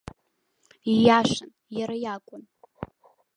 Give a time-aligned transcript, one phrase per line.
[0.93, 2.43] Ииашан, иара иакәын.